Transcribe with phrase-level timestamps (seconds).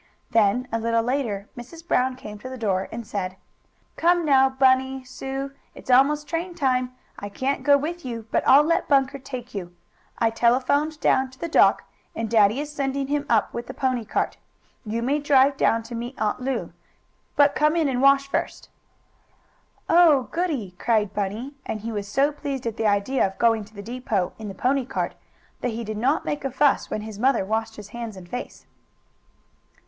[0.31, 1.87] Then, a little later, Mrs.
[1.87, 3.37] Brown came to the door and said:
[3.97, 5.51] "Come now, Bunny Sue!
[5.75, 6.93] It's almost train time.
[7.19, 9.75] I can't go with you, but I'll let Bunker take you.
[10.17, 11.83] I telephoned down to the dock,
[12.15, 14.37] and daddy is sending him up with the pony cart.
[14.83, 16.73] You may drive down to meet Aunt Lu.
[17.35, 18.69] But come in and wash first!"
[19.87, 23.75] "Oh, goodie!" cried Bunny, and he was so pleased at the idea of going to
[23.75, 25.13] the depot in the pony cart
[25.59, 28.65] that he did not make a fuss when his mother washed his hands and face.